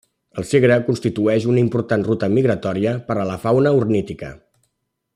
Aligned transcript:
El 0.41 0.45
Segre 0.51 0.77
constitueix 0.87 1.45
una 1.51 1.61
important 1.65 2.07
ruta 2.09 2.31
migratòria 2.39 2.97
per 3.11 3.19
a 3.21 3.27
la 3.33 3.39
fauna 3.47 3.79
ornítica. 3.85 4.35